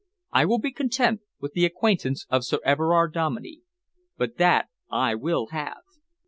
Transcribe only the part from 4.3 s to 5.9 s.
that I will have."